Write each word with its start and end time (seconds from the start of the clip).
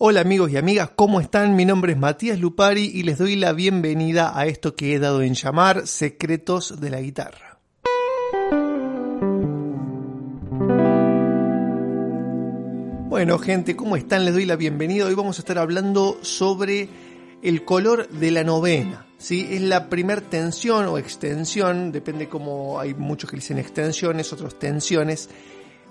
Hola 0.00 0.20
amigos 0.20 0.52
y 0.52 0.56
amigas, 0.56 0.90
¿cómo 0.94 1.20
están? 1.20 1.56
Mi 1.56 1.64
nombre 1.64 1.90
es 1.90 1.98
Matías 1.98 2.38
Lupari 2.38 2.84
y 2.84 3.02
les 3.02 3.18
doy 3.18 3.34
la 3.34 3.52
bienvenida 3.52 4.38
a 4.38 4.46
esto 4.46 4.76
que 4.76 4.94
he 4.94 5.00
dado 5.00 5.22
en 5.22 5.34
llamar 5.34 5.88
Secretos 5.88 6.80
de 6.80 6.90
la 6.90 7.00
Guitarra. 7.00 7.58
Bueno 13.08 13.40
gente, 13.40 13.74
¿cómo 13.74 13.96
están? 13.96 14.24
Les 14.24 14.34
doy 14.34 14.44
la 14.44 14.54
bienvenida. 14.54 15.04
Hoy 15.04 15.14
vamos 15.14 15.40
a 15.40 15.42
estar 15.42 15.58
hablando 15.58 16.20
sobre 16.22 16.88
el 17.42 17.64
color 17.64 18.08
de 18.08 18.30
la 18.30 18.44
novena. 18.44 19.04
¿sí? 19.18 19.48
Es 19.50 19.62
la 19.62 19.88
primer 19.88 20.20
tensión 20.20 20.86
o 20.86 20.98
extensión, 20.98 21.90
depende 21.90 22.28
cómo 22.28 22.78
hay 22.78 22.94
muchos 22.94 23.28
que 23.28 23.34
dicen 23.34 23.58
extensiones, 23.58 24.32
otros 24.32 24.60
tensiones 24.60 25.28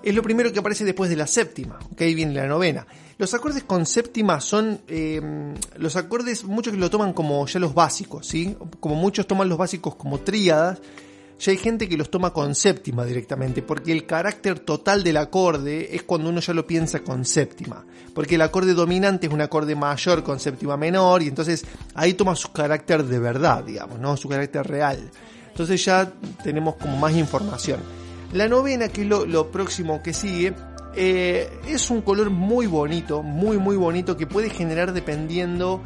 es 0.02 0.14
lo 0.14 0.22
primero 0.22 0.52
que 0.52 0.60
aparece 0.60 0.84
después 0.84 1.10
de 1.10 1.16
la 1.16 1.26
séptima, 1.26 1.78
que 1.96 2.04
ahí 2.04 2.14
viene 2.14 2.34
la 2.34 2.46
novena. 2.46 2.86
Los 3.18 3.34
acordes 3.34 3.64
con 3.64 3.84
séptima 3.84 4.40
son 4.40 4.80
eh, 4.86 5.20
los 5.76 5.96
acordes, 5.96 6.44
muchos 6.44 6.72
que 6.72 6.78
lo 6.78 6.88
toman 6.88 7.12
como 7.12 7.44
ya 7.46 7.58
los 7.58 7.74
básicos, 7.74 8.26
¿sí? 8.26 8.56
Como 8.78 8.94
muchos 8.94 9.26
toman 9.26 9.48
los 9.48 9.58
básicos 9.58 9.96
como 9.96 10.20
tríadas, 10.20 10.78
ya 11.40 11.52
hay 11.52 11.58
gente 11.58 11.88
que 11.88 11.96
los 11.96 12.10
toma 12.10 12.32
con 12.32 12.54
séptima 12.54 13.04
directamente, 13.04 13.62
porque 13.62 13.92
el 13.92 14.06
carácter 14.06 14.58
total 14.60 15.04
del 15.04 15.16
acorde 15.16 15.94
es 15.94 16.02
cuando 16.02 16.30
uno 16.30 16.40
ya 16.40 16.52
lo 16.52 16.66
piensa 16.66 17.00
con 17.00 17.24
séptima, 17.24 17.84
porque 18.14 18.34
el 18.34 18.42
acorde 18.42 18.74
dominante 18.74 19.28
es 19.28 19.32
un 19.32 19.40
acorde 19.40 19.76
mayor 19.76 20.24
con 20.24 20.40
séptima 20.40 20.76
menor, 20.76 21.22
y 21.22 21.28
entonces 21.28 21.64
ahí 21.94 22.14
toma 22.14 22.34
su 22.34 22.50
carácter 22.52 23.04
de 23.04 23.18
verdad, 23.18 23.64
digamos, 23.64 23.98
¿no? 24.00 24.16
Su 24.16 24.28
carácter 24.28 24.66
real. 24.66 25.10
Entonces 25.48 25.84
ya 25.84 26.12
tenemos 26.42 26.76
como 26.76 26.96
más 26.96 27.14
información. 27.14 27.97
La 28.32 28.46
novena, 28.46 28.88
que 28.88 29.02
es 29.02 29.08
lo, 29.08 29.50
próximo 29.50 30.02
que 30.02 30.12
sigue, 30.12 30.54
eh, 30.94 31.50
es 31.66 31.90
un 31.90 32.02
color 32.02 32.30
muy 32.30 32.66
bonito, 32.66 33.22
muy 33.22 33.58
muy 33.58 33.76
bonito, 33.76 34.16
que 34.16 34.26
puede 34.26 34.50
generar 34.50 34.92
dependiendo 34.92 35.82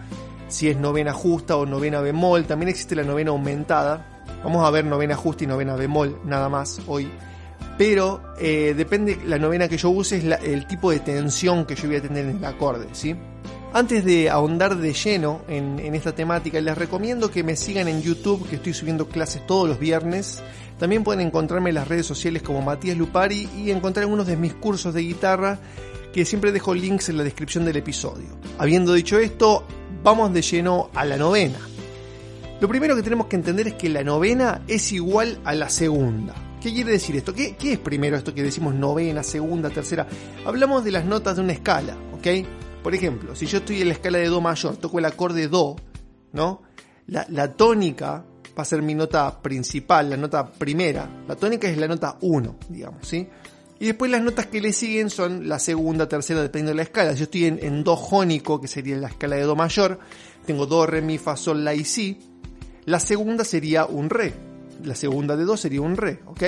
si 0.49 0.69
es 0.69 0.77
novena 0.77 1.13
justa 1.13 1.57
o 1.57 1.67
novena 1.67 2.01
bemol. 2.01 2.45
También 2.45 2.69
existe 2.69 2.97
la 2.97 3.05
novena 3.05 3.31
aumentada. 3.31 4.07
Vamos 4.43 4.67
a 4.67 4.71
ver 4.71 4.85
novena 4.85 5.15
justa 5.15 5.45
y 5.45 5.47
novena 5.47 5.77
bemol 5.77 6.19
nada 6.25 6.49
más 6.49 6.81
hoy. 6.89 7.09
Pero 7.79 8.35
eh, 8.39 8.75
depende, 8.77 9.19
la 9.25 9.39
novena 9.39 9.69
que 9.69 9.77
yo 9.77 9.91
use 9.91 10.19
es 10.19 10.25
el 10.43 10.67
tipo 10.67 10.91
de 10.91 11.01
tensión 11.01 11.65
que 11.65 11.75
yo 11.75 11.87
voy 11.87 11.97
a 11.97 12.03
tener 12.03 12.27
en 12.27 12.39
el 12.39 12.45
acorde, 12.45 12.89
¿sí? 12.93 13.17
Antes 13.75 14.05
de 14.05 14.29
ahondar 14.29 14.77
de 14.77 14.93
lleno 14.93 15.41
en, 15.49 15.95
esta 15.95 16.15
temática, 16.15 16.61
les 16.61 16.77
recomiendo 16.77 17.31
que 17.31 17.43
me 17.43 17.57
sigan 17.57 17.89
en 17.89 18.03
YouTube, 18.03 18.47
que 18.47 18.57
estoy 18.57 18.75
subiendo 18.75 19.09
clases 19.09 19.47
todos 19.47 19.67
los 19.67 19.79
viernes. 19.79 20.43
También 20.79 21.03
pueden 21.03 21.27
encontrarme 21.27 21.71
en 21.71 21.77
las 21.77 21.89
redes 21.89 22.05
sociales 22.05 22.43
como 22.43 22.61
Matías 22.61 22.99
Lupari 22.99 23.49
y 23.57 23.71
encontrar 23.71 24.03
algunos 24.03 24.27
de 24.27 24.37
mis 24.37 24.53
cursos 24.53 24.93
de 24.93 25.01
guitarra, 25.01 25.59
que 26.13 26.27
siempre 26.27 26.53
dejo 26.53 26.75
links 26.75 27.09
en 27.09 27.17
la 27.17 27.25
descripción 27.25 27.65
del 27.65 27.77
episodio. 27.77 28.27
Habiendo 28.59 28.93
dicho 28.93 29.19
esto, 29.19 29.65
vamos 30.03 30.35
de 30.35 30.43
lleno 30.43 30.91
a 30.95 31.07
la 31.07 31.17
novena. 31.17 31.59
Lo 32.61 32.69
primero 32.69 32.95
que 32.95 33.03
tenemos 33.03 33.27
que 33.27 33.37
entender 33.37 33.69
es 33.69 33.75
que 33.75 33.89
la 33.89 34.05
novena 34.05 34.61
es 34.69 34.93
igual 34.93 35.39
a 35.45 35.55
la 35.55 35.71
segunda. 35.71 36.35
¿Qué 36.61 36.75
quiere 36.75 36.93
decir 36.93 37.17
esto? 37.17 37.33
¿Qué, 37.33 37.57
¿Qué, 37.57 37.73
es 37.73 37.79
primero 37.79 38.19
esto 38.19 38.35
que 38.35 38.43
decimos 38.43 38.75
novena, 38.75 39.23
segunda, 39.23 39.71
tercera? 39.71 40.07
Hablamos 40.45 40.85
de 40.85 40.91
las 40.91 41.07
notas 41.07 41.37
de 41.37 41.43
una 41.43 41.55
escala, 41.55 41.97
¿ok? 42.13 42.62
Por 42.83 42.95
ejemplo, 42.95 43.37
si 43.37 43.47
yo 43.47 43.59
estoy 43.59 43.81
en 43.81 43.89
la 43.89 43.95
escala 43.95 44.19
de 44.19 44.27
Do 44.27 44.41
mayor, 44.41 44.77
toco 44.77 44.99
el 44.99 45.05
acorde 45.05 45.47
Do, 45.47 45.77
¿no? 46.33 46.63
La, 47.07 47.53
tónica 47.53 48.25
va 48.59 48.63
a 48.63 48.65
ser 48.65 48.83
mi 48.83 48.95
nota 48.95 49.41
principal, 49.41 50.11
la 50.11 50.17
nota 50.17 50.51
primera. 50.51 51.25
La 51.29 51.37
tónica 51.37 51.69
es 51.69 51.77
la 51.77 51.87
nota 51.87 52.17
1, 52.21 52.57
digamos, 52.69 53.07
¿sí? 53.07 53.29
Y 53.79 53.87
después 53.87 54.11
las 54.11 54.23
notas 54.23 54.47
que 54.47 54.61
le 54.61 54.73
siguen 54.73 55.11
son 55.11 55.49
la 55.49 55.59
segunda, 55.59 56.09
tercera, 56.09 56.41
dependiendo 56.41 56.71
de 56.71 56.77
la 56.77 56.83
escala. 56.83 57.13
Si 57.13 57.19
yo 57.19 57.25
estoy 57.25 57.45
en, 57.47 57.85
Do 57.85 57.97
jónico, 57.97 58.61
que 58.61 58.69
sería 58.69 58.97
la 58.97 59.09
escala 59.09 59.37
de 59.37 59.43
Do 59.43 59.57
mayor, 59.57 59.99
tengo 60.47 60.67
Do, 60.67 60.87
Re, 60.87 61.03
Mi, 61.03 61.19
Fa, 61.19 61.37
Sol, 61.37 61.65
La 61.65 61.75
y 61.75 61.85
Si. 61.85 62.19
La 62.85 62.99
segunda 62.99 63.45
sería 63.45 63.85
un 63.87 64.11
Re. 64.11 64.33
La 64.85 64.95
segunda 64.95 65.37
de 65.37 65.45
Do 65.45 65.57
sería 65.57 65.83
un 65.83 65.97
Re, 65.97 66.21
¿ok? 66.27 66.43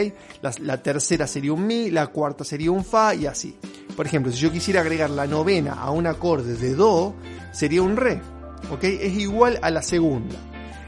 la 0.60 0.82
tercera 0.82 1.26
sería 1.26 1.52
un 1.52 1.66
Mi, 1.66 1.90
la 1.90 2.08
cuarta 2.08 2.44
sería 2.44 2.70
un 2.70 2.84
Fa 2.84 3.14
y 3.14 3.26
así. 3.26 3.56
Por 3.96 4.06
ejemplo, 4.06 4.32
si 4.32 4.38
yo 4.38 4.50
quisiera 4.50 4.80
agregar 4.80 5.10
la 5.10 5.26
novena 5.26 5.74
a 5.74 5.90
un 5.90 6.06
acorde 6.06 6.54
de 6.54 6.74
Do, 6.74 7.14
sería 7.52 7.82
un 7.82 7.96
Re. 7.96 8.20
¿Ok? 8.70 8.84
Es 8.84 9.14
igual 9.14 9.58
a 9.62 9.70
la 9.70 9.82
segunda. 9.82 10.36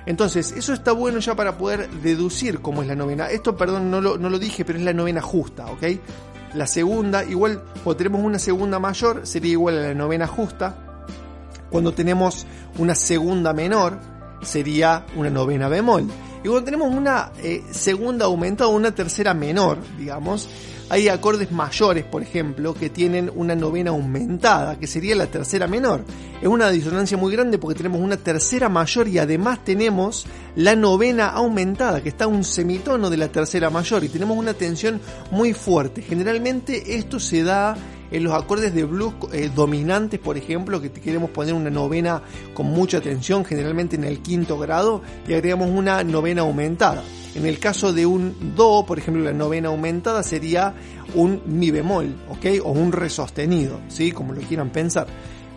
Entonces, 0.06 0.52
eso 0.52 0.72
está 0.72 0.92
bueno 0.92 1.18
ya 1.18 1.34
para 1.34 1.58
poder 1.58 1.90
deducir 1.90 2.60
cómo 2.60 2.82
es 2.82 2.88
la 2.88 2.94
novena. 2.94 3.28
Esto, 3.28 3.56
perdón, 3.56 3.90
no 3.90 4.00
lo, 4.00 4.18
no 4.18 4.30
lo 4.30 4.38
dije, 4.38 4.64
pero 4.64 4.78
es 4.78 4.84
la 4.84 4.92
novena 4.92 5.20
justa, 5.20 5.66
¿ok? 5.66 5.82
La 6.54 6.66
segunda, 6.66 7.24
igual, 7.24 7.62
cuando 7.84 7.96
tenemos 7.96 8.22
una 8.22 8.38
segunda 8.38 8.78
mayor, 8.78 9.26
sería 9.26 9.52
igual 9.52 9.78
a 9.78 9.88
la 9.88 9.94
novena 9.94 10.26
justa. 10.26 11.02
Cuando 11.70 11.92
tenemos 11.92 12.46
una 12.78 12.94
segunda 12.94 13.52
menor, 13.52 13.98
sería 14.42 15.04
una 15.16 15.28
novena 15.28 15.68
bemol. 15.68 16.06
Y 16.44 16.48
cuando 16.48 16.64
tenemos 16.64 16.94
una 16.94 17.32
eh, 17.42 17.62
segunda 17.70 18.26
aumentada 18.26 18.70
o 18.70 18.74
una 18.74 18.94
tercera 18.94 19.34
menor, 19.34 19.78
digamos, 19.98 20.48
hay 20.88 21.08
acordes 21.08 21.50
mayores, 21.50 22.04
por 22.04 22.22
ejemplo, 22.22 22.72
que 22.72 22.90
tienen 22.90 23.30
una 23.34 23.56
novena 23.56 23.90
aumentada, 23.90 24.78
que 24.78 24.86
sería 24.86 25.16
la 25.16 25.26
tercera 25.26 25.66
menor. 25.66 26.04
Es 26.40 26.46
una 26.46 26.70
disonancia 26.70 27.16
muy 27.16 27.32
grande 27.32 27.58
porque 27.58 27.76
tenemos 27.76 28.00
una 28.00 28.16
tercera 28.16 28.68
mayor 28.68 29.08
y 29.08 29.18
además 29.18 29.64
tenemos 29.64 30.26
la 30.54 30.76
novena 30.76 31.30
aumentada, 31.30 32.02
que 32.02 32.08
está 32.08 32.28
un 32.28 32.44
semitono 32.44 33.10
de 33.10 33.16
la 33.16 33.28
tercera 33.28 33.68
mayor 33.68 34.04
y 34.04 34.08
tenemos 34.08 34.38
una 34.38 34.54
tensión 34.54 35.00
muy 35.32 35.54
fuerte. 35.54 36.02
Generalmente 36.02 36.96
esto 36.96 37.18
se 37.18 37.42
da 37.42 37.76
en 38.10 38.24
los 38.24 38.32
acordes 38.32 38.74
de 38.74 38.84
blues 38.84 39.14
eh, 39.32 39.50
dominantes, 39.54 40.20
por 40.20 40.36
ejemplo, 40.36 40.80
que 40.80 40.90
queremos 40.90 41.30
poner 41.30 41.54
una 41.54 41.70
novena 41.70 42.22
con 42.54 42.66
mucha 42.66 43.00
tensión, 43.00 43.44
generalmente 43.44 43.96
en 43.96 44.04
el 44.04 44.20
quinto 44.20 44.58
grado, 44.58 45.02
y 45.26 45.34
agregamos 45.34 45.70
una 45.70 46.04
novena 46.04 46.42
aumentada. 46.42 47.02
En 47.34 47.44
el 47.46 47.58
caso 47.58 47.92
de 47.92 48.06
un 48.06 48.54
Do, 48.56 48.84
por 48.86 48.98
ejemplo, 48.98 49.22
la 49.22 49.32
novena 49.32 49.68
aumentada 49.68 50.22
sería 50.22 50.74
un 51.14 51.42
Mi 51.46 51.70
bemol, 51.70 52.14
¿ok? 52.30 52.64
O 52.64 52.72
un 52.72 52.92
Re 52.92 53.10
sostenido, 53.10 53.80
¿sí? 53.88 54.12
Como 54.12 54.32
lo 54.32 54.40
quieran 54.40 54.70
pensar. 54.70 55.06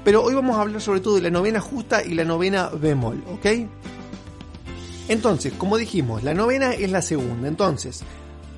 Pero 0.03 0.23
hoy 0.23 0.33
vamos 0.33 0.57
a 0.57 0.61
hablar 0.61 0.81
sobre 0.81 1.01
todo 1.01 1.15
de 1.15 1.21
la 1.21 1.29
novena 1.29 1.59
justa 1.59 2.03
y 2.03 2.13
la 2.13 2.25
novena 2.25 2.69
bemol, 2.69 3.23
¿ok? 3.33 3.45
Entonces, 5.09 5.53
como 5.53 5.77
dijimos, 5.77 6.23
la 6.23 6.33
novena 6.33 6.73
es 6.73 6.91
la 6.91 7.01
segunda. 7.01 7.47
Entonces, 7.47 8.03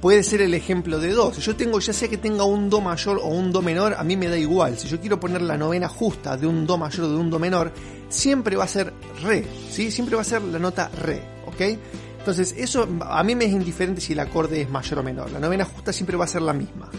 puede 0.02 0.24
ser 0.24 0.42
el 0.42 0.54
ejemplo 0.54 1.00
de 1.00 1.12
Do. 1.14 1.34
Si 1.34 1.42
yo 1.42 1.56
tengo, 1.56 1.80
ya 1.80 1.94
sea 1.94 2.10
que 2.10 2.18
tenga 2.18 2.44
un 2.44 2.70
Do 2.70 2.82
mayor 2.82 3.20
o 3.24 3.28
un 3.28 3.52
Do 3.52 3.62
menor, 3.62 3.94
a 3.94 4.04
mí 4.04 4.18
me 4.18 4.28
da 4.28 4.38
igual. 4.38 4.78
Si 4.78 4.88
yo 4.88 5.00
quiero 5.00 5.20
poner 5.20 5.42
la 5.44 5.58
novena 5.58 5.88
justa 5.88 6.36
de 6.36 6.48
un 6.48 6.66
Do 6.66 6.78
mayor 6.78 7.06
o 7.06 7.10
de 7.10 7.18
un 7.18 7.30
Do 7.30 7.40
menor, 7.40 7.72
siempre 8.10 8.56
va 8.56 8.66
a 8.66 8.68
ser 8.68 8.94
Re, 9.22 9.46
¿sí? 9.70 9.92
Siempre 9.92 10.16
va 10.16 10.24
a 10.24 10.26
ser 10.26 10.42
la 10.42 10.60
nota 10.60 10.90
Re, 10.90 11.22
¿ok? 11.46 11.78
Entonces, 12.18 12.54
eso 12.58 12.88
a 13.02 13.24
mí 13.24 13.36
me 13.36 13.46
es 13.46 13.52
indiferente 13.52 14.02
si 14.02 14.14
el 14.14 14.20
acorde 14.20 14.62
es 14.62 14.70
mayor 14.70 15.00
o 15.00 15.04
menor. 15.04 15.32
La 15.32 15.40
novena 15.40 15.66
justa 15.66 15.94
siempre 15.94 16.18
va 16.18 16.26
a 16.26 16.28
ser 16.28 16.42
la 16.42 16.54
misma. 16.54 16.90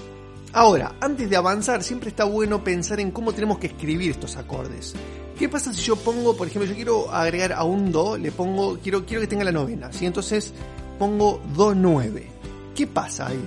Ahora, 0.53 0.97
antes 1.01 1.31
de 1.31 1.37
avanzar, 1.37 1.83
siempre 1.83 2.11
está 2.11 2.25
bueno 2.25 2.63
pensar 2.63 3.01
en 3.01 3.11
cómo 3.11 3.33
tenemos 3.33 3.59
que 3.59 3.69
escribir 3.69 4.11
estos 4.11 4.37
acordes. 4.37 4.95
¿Qué 5.39 5.49
pasa 5.49 5.73
si 5.73 5.81
yo 5.81 5.97
pongo, 5.97 6.37
por 6.37 6.47
ejemplo, 6.47 6.69
yo 6.69 6.77
quiero 6.77 7.11
agregar 7.11 7.53
a 7.53 7.65
un 7.65 7.91
Do, 7.91 8.19
le 8.19 8.33
pongo, 8.33 8.79
quiero, 8.79 9.07
quiero 9.07 9.23
que 9.23 9.27
tenga 9.27 9.45
la 9.45 9.53
novena, 9.53 9.93
¿sí? 9.93 10.07
Entonces 10.07 10.53
pongo 10.99 11.41
Do 11.57 11.75
9. 11.75 12.31
¿Qué 12.75 12.87
pasa 12.87 13.29
ahí? 13.29 13.43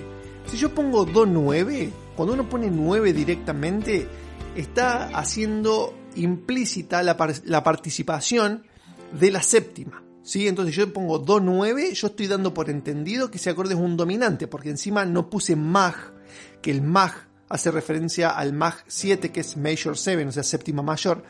Si 0.46 0.56
yo 0.56 0.74
pongo 0.74 1.04
Do 1.04 1.26
9, 1.26 1.90
cuando 2.14 2.34
uno 2.34 2.48
pone 2.48 2.70
9 2.70 3.12
directamente, 3.12 4.06
está 4.54 5.08
haciendo 5.18 5.94
implícita 6.14 7.02
la, 7.02 7.16
participación 7.16 8.64
de 9.18 9.30
la 9.30 9.42
séptima. 9.42 10.02
¿sí? 10.22 10.46
Entonces 10.46 10.74
yo 10.74 10.92
pongo 10.92 11.18
Do 11.18 11.40
9, 11.40 11.92
yo 11.94 12.06
estoy 12.06 12.28
dando 12.28 12.54
por 12.54 12.70
entendido 12.70 13.30
que 13.30 13.38
ese 13.38 13.50
acorde 13.50 13.74
es 13.74 13.80
un 13.80 13.96
dominante, 13.96 14.46
porque 14.46 14.70
encima 14.70 15.04
no 15.04 15.28
puse 15.28 15.56
Mag, 15.56 15.94
que 16.62 16.70
el 16.70 16.82
Mag 16.82 17.28
hace 17.48 17.70
referencia 17.70 18.30
al 18.30 18.52
Mag 18.52 18.74
7, 18.86 19.32
que 19.32 19.40
es 19.40 19.56
Major 19.56 19.96
7, 19.96 20.26
o 20.26 20.32
sea, 20.32 20.42
séptima 20.42 20.82
mayor. 20.82 21.24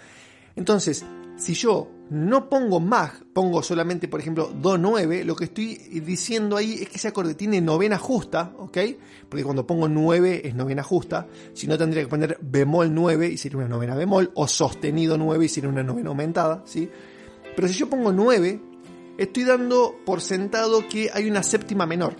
Entonces, 0.56 1.04
Si 1.36 1.52
yo 1.54 1.88
no 2.08 2.48
pongo 2.48 2.80
mag, 2.80 3.26
pongo 3.32 3.62
solamente, 3.62 4.08
por 4.08 4.20
ejemplo, 4.20 4.52
do 4.54 4.78
9, 4.78 5.24
lo 5.24 5.34
que 5.34 5.44
estoy 5.44 5.74
diciendo 6.04 6.56
ahí 6.56 6.74
es 6.80 6.88
que 6.88 6.96
ese 6.96 7.08
acorde 7.08 7.34
tiene 7.34 7.60
novena 7.60 7.98
justa, 7.98 8.54
¿ok? 8.58 8.78
Porque 9.28 9.44
cuando 9.44 9.66
pongo 9.66 9.88
9 9.88 10.42
es 10.44 10.54
novena 10.54 10.82
justa, 10.82 11.26
si 11.52 11.66
no 11.66 11.76
tendría 11.76 12.04
que 12.04 12.08
poner 12.08 12.38
bemol 12.40 12.94
9 12.94 13.28
y 13.28 13.36
sería 13.36 13.58
una 13.58 13.68
novena 13.68 13.94
bemol, 13.94 14.30
o 14.34 14.46
sostenido 14.46 15.18
9 15.18 15.44
y 15.44 15.48
sería 15.48 15.68
una 15.68 15.82
novena 15.82 16.10
aumentada, 16.10 16.62
¿sí? 16.64 16.88
Pero 17.54 17.68
si 17.68 17.74
yo 17.74 17.90
pongo 17.90 18.12
9, 18.12 18.60
estoy 19.18 19.44
dando 19.44 19.96
por 20.06 20.20
sentado 20.20 20.88
que 20.88 21.10
hay 21.12 21.28
una 21.28 21.42
séptima 21.42 21.86
menor. 21.86 22.14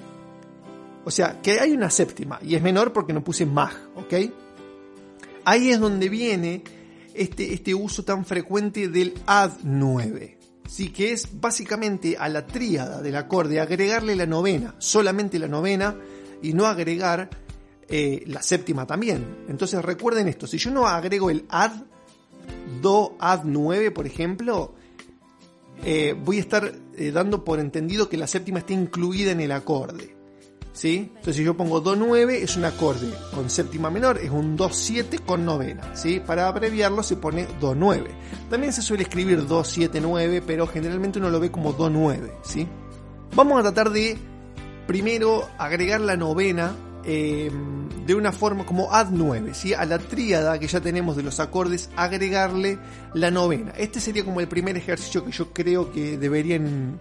O 1.05 1.11
sea, 1.11 1.41
que 1.41 1.61
hay 1.61 1.73
una 1.73 1.89
séptima, 1.89 2.41
y 2.43 2.57
es 2.57 2.63
menor 2.63 2.93
porque 2.93 3.13
no 3.13 3.23
puse 3.23 3.47
mag, 3.47 3.73
¿ok? 3.95 4.15
Ahí 5.45 5.71
es 5.71 5.79
donde 5.79 6.09
viene 6.09 6.65
este, 7.17 7.53
este 7.53 7.75
uso 7.75 8.05
tan 8.05 8.25
frecuente 8.25 8.89
del 8.89 9.15
add 9.27 9.53
9. 9.63 10.39
Sí, 10.69 10.91
que 10.91 11.13
es 11.13 11.41
básicamente 11.41 12.17
a 12.19 12.29
la 12.29 12.47
tríada 12.47 13.01
del 13.01 13.17
acorde 13.17 13.61
agregarle 13.61 14.17
la 14.17 14.27
novena, 14.27 14.75
solamente 14.79 15.39
la 15.39 15.47
novena, 15.47 15.97
y 16.43 16.53
no 16.53 16.67
agregar 16.67 17.31
eh, 17.89 18.25
la 18.27 18.43
séptima 18.43 18.87
también. 18.87 19.45
Entonces 19.49 19.83
recuerden 19.85 20.29
esto, 20.29 20.47
si 20.47 20.59
yo 20.59 20.71
no 20.71 20.87
agrego 20.87 21.31
el 21.31 21.45
add, 21.49 21.85
do 22.83 23.17
add 23.21 23.43
9 23.45 23.91
por 23.93 24.07
ejemplo, 24.07 24.75
eh, 25.85 26.15
voy 26.19 26.39
a 26.39 26.41
estar 26.41 26.73
eh, 26.97 27.11
dando 27.13 27.45
por 27.45 27.61
entendido 27.61 28.09
que 28.09 28.17
la 28.17 28.27
séptima 28.27 28.61
está 28.61 28.73
incluida 28.73 29.31
en 29.31 29.41
el 29.41 29.53
acorde. 29.53 30.16
¿Sí? 30.77 31.09
Entonces 31.09 31.37
si 31.37 31.45
yo 31.45 31.57
pongo 31.57 31.81
Do 31.81 31.97
9 31.97 32.43
es 32.43 32.57
un 32.57 32.67
acorde 32.67 33.11
con 33.35 33.49
séptima 33.49 33.91
menor, 33.91 34.19
es 34.19 34.31
un 34.31 34.57
Do 34.57 34.69
7 34.71 35.21
con 35.21 35.45
novena, 35.45 35.97
¿sí? 35.97 36.21
Para 36.21 36.49
abreviarlo 36.49 37.03
se 37.03 37.17
pone 37.17 37.47
Do 37.61 37.75
9. 37.75 38.05
También 38.51 38.73
se 38.73 38.83
suele 38.83 39.05
escribir 39.05 39.47
Do 39.47 39.65
7 39.65 40.01
9, 40.01 40.43
pero 40.47 40.67
generalmente 40.67 41.19
uno 41.19 41.31
lo 41.31 41.41
ve 41.41 41.51
como 41.51 41.73
Do 41.73 41.89
9, 41.89 42.31
¿sí? 42.43 42.69
Vamos 43.35 43.59
a 43.59 43.63
tratar 43.63 43.91
de 43.91 44.19
primero 44.87 45.49
agregar 45.59 46.01
la 46.03 46.17
novena 46.17 46.77
eh, 47.05 47.51
de 48.07 48.15
una 48.15 48.33
forma 48.33 48.67
como 48.67 48.93
add 48.93 49.09
9, 49.11 49.55
¿sí? 49.55 49.73
a 49.73 49.85
la 49.87 49.99
tríada 49.99 50.59
que 50.59 50.67
ya 50.69 50.81
tenemos 50.81 51.17
de 51.17 51.23
los 51.23 51.41
acordes, 51.41 51.89
agregarle 51.97 52.79
la 53.15 53.31
novena. 53.31 53.73
Este 53.79 53.99
sería 53.99 54.25
como 54.25 54.41
el 54.41 54.49
primer 54.49 54.77
ejercicio 54.77 55.25
que 55.25 55.33
yo 55.33 55.53
creo 55.53 55.91
que 55.91 56.19
deberían 56.19 57.01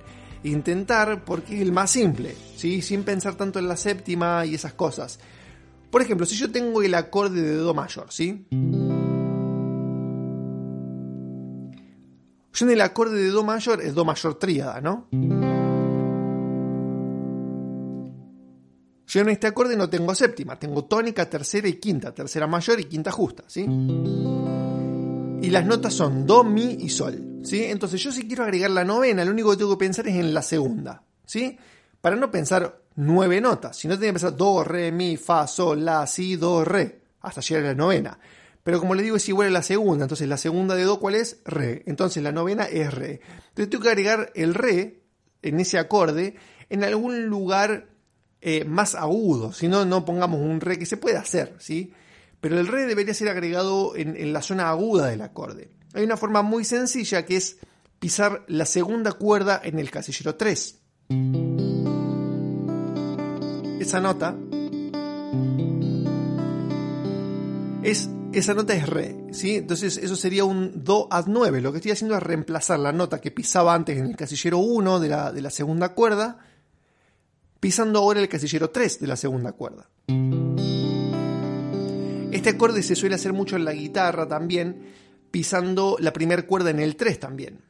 intentar 0.49 1.23
porque 1.25 1.55
es 1.55 1.61
el 1.61 1.71
más 1.71 1.91
simple, 1.91 2.35
¿sí? 2.55 2.81
sin 2.81 3.03
pensar 3.03 3.35
tanto 3.35 3.59
en 3.59 3.67
la 3.67 3.77
séptima 3.77 4.45
y 4.45 4.55
esas 4.55 4.73
cosas. 4.73 5.19
Por 5.91 6.01
ejemplo, 6.01 6.25
si 6.25 6.35
yo 6.35 6.51
tengo 6.51 6.81
el 6.81 6.93
acorde 6.93 7.41
de 7.41 7.55
Do 7.55 7.73
mayor, 7.73 8.07
¿sí? 8.11 8.45
Yo 12.53 12.65
en 12.65 12.71
el 12.71 12.81
acorde 12.81 13.21
de 13.21 13.29
Do 13.29 13.43
mayor 13.43 13.81
es 13.81 13.93
Do 13.93 14.05
mayor 14.05 14.35
tríada, 14.35 14.81
¿no? 14.81 15.07
Yo 19.07 19.21
en 19.21 19.29
este 19.29 19.47
acorde 19.47 19.77
no 19.77 19.89
tengo 19.89 20.13
séptima, 20.13 20.59
tengo 20.59 20.83
tónica, 20.85 21.29
tercera 21.29 21.67
y 21.67 21.73
quinta, 21.73 22.13
tercera 22.13 22.47
mayor 22.47 22.79
y 22.79 22.85
quinta 22.85 23.11
justa, 23.11 23.43
¿sí? 23.47 23.65
Y 25.41 25.49
las 25.49 25.65
notas 25.65 25.93
son 25.93 26.25
Do, 26.25 26.43
Mi 26.43 26.77
y 26.79 26.89
Sol. 26.89 27.41
Entonces 27.51 28.01
yo 28.01 28.11
si 28.11 28.27
quiero 28.27 28.43
agregar 28.43 28.71
la 28.71 28.83
novena, 28.83 29.23
lo 29.23 29.31
único 29.31 29.51
que 29.51 29.57
tengo 29.57 29.77
que 29.77 29.85
pensar 29.85 30.07
es 30.07 30.15
en 30.15 30.33
la 30.33 30.41
segunda, 30.41 31.03
¿sí? 31.25 31.57
Para 32.01 32.15
no 32.15 32.31
pensar 32.31 32.81
nueve 32.95 33.39
notas, 33.39 33.77
sino 33.77 33.93
tengo 33.93 34.07
que 34.07 34.13
pensar 34.13 34.35
do, 34.35 34.63
re, 34.63 34.91
mi, 34.91 35.17
fa, 35.17 35.45
sol, 35.47 35.85
la, 35.85 36.07
si, 36.07 36.35
do, 36.35 36.65
re, 36.65 37.01
hasta 37.21 37.41
llegar 37.41 37.65
a 37.65 37.67
la 37.69 37.75
novena. 37.75 38.19
Pero 38.63 38.79
como 38.79 38.95
les 38.95 39.03
digo, 39.03 39.17
es 39.17 39.29
igual 39.29 39.49
a 39.49 39.51
la 39.51 39.61
segunda, 39.61 40.05
entonces 40.05 40.27
la 40.27 40.37
segunda 40.37 40.75
de 40.75 40.83
do, 40.83 40.99
¿cuál 40.99 41.15
es? 41.15 41.41
Re. 41.45 41.83
Entonces 41.85 42.23
la 42.23 42.31
novena 42.31 42.63
es 42.63 42.91
re. 42.91 43.21
Entonces 43.49 43.69
tengo 43.69 43.83
que 43.83 43.89
agregar 43.89 44.31
el 44.33 44.55
re 44.55 45.03
en 45.43 45.59
ese 45.59 45.77
acorde 45.77 46.35
en 46.69 46.83
algún 46.83 47.27
lugar 47.27 47.89
eh, 48.41 48.65
más 48.65 48.95
agudo, 48.95 49.53
si 49.53 49.67
no, 49.67 49.85
no 49.85 50.03
pongamos 50.03 50.39
un 50.39 50.61
re 50.61 50.79
que 50.79 50.85
se 50.85 50.97
puede 50.97 51.17
hacer, 51.17 51.55
¿sí? 51.59 51.93
Pero 52.45 52.59
el 52.59 52.67
re 52.67 52.85
debería 52.85 53.15
ser 53.15 53.29
agregado 53.29 53.95
en 53.95 54.31
la 54.31 54.43
zona 54.43 54.69
aguda 54.69 55.07
del 55.07 55.23
acorde. 55.23 55.71
Hay 55.95 56.03
una 56.03 56.15
forma 56.15 56.43
muy 56.43 56.63
sencilla 56.63 57.25
que 57.25 57.37
es 57.37 57.57
pisar 57.97 58.45
la 58.47 58.67
segunda 58.67 59.13
cuerda 59.13 59.59
en 59.63 59.79
el 59.79 59.89
casillero 59.89 60.35
3. 60.35 60.79
Esa 63.79 63.99
nota 63.99 64.37
es 67.81 68.11
esa 68.31 68.53
nota 68.53 68.75
es 68.75 68.87
re, 68.89 69.17
¿sí? 69.31 69.55
Entonces 69.55 69.97
eso 69.97 70.15
sería 70.15 70.45
un 70.45 70.83
do 70.83 71.07
add 71.09 71.25
9. 71.27 71.61
Lo 71.61 71.71
que 71.71 71.79
estoy 71.79 71.93
haciendo 71.93 72.15
es 72.15 72.21
reemplazar 72.21 72.77
la 72.77 72.91
nota 72.91 73.19
que 73.19 73.31
pisaba 73.31 73.73
antes 73.73 73.97
en 73.97 74.05
el 74.05 74.15
casillero 74.15 74.59
1 74.59 74.99
de 74.99 75.09
la, 75.09 75.31
de 75.31 75.41
la 75.41 75.49
segunda 75.49 75.95
cuerda, 75.95 76.37
pisando 77.59 77.97
ahora 77.97 78.19
el 78.19 78.29
casillero 78.29 78.69
3 78.69 78.99
de 78.99 79.07
la 79.07 79.15
segunda 79.15 79.53
cuerda. 79.53 79.89
Este 82.35 82.49
acorde 82.49 82.83
se 82.83 82.97
suele 82.97 83.15
hacer 83.15 83.31
mucho 83.31 83.55
en 83.55 83.63
la 83.63 83.71
guitarra 83.71 84.27
también, 84.27 84.75
pisando 85.31 85.95
la 86.01 86.11
primera 86.11 86.41
cuerda 86.41 86.69
en 86.69 86.81
el 86.81 86.97
3 86.97 87.17
también. 87.17 87.61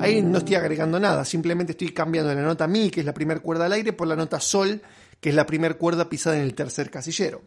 Ahí 0.00 0.22
no 0.22 0.38
estoy 0.38 0.54
agregando 0.54 1.00
nada, 1.00 1.24
simplemente 1.24 1.72
estoy 1.72 1.88
cambiando 1.88 2.32
la 2.32 2.40
nota 2.40 2.68
Mi, 2.68 2.90
que 2.90 3.00
es 3.00 3.06
la 3.06 3.12
primera 3.12 3.40
cuerda 3.40 3.66
al 3.66 3.72
aire, 3.72 3.92
por 3.92 4.06
la 4.06 4.14
nota 4.14 4.38
Sol, 4.38 4.80
que 5.18 5.30
es 5.30 5.34
la 5.34 5.46
primera 5.46 5.74
cuerda 5.74 6.08
pisada 6.08 6.36
en 6.36 6.42
el 6.42 6.54
tercer 6.54 6.92
casillero. 6.92 7.42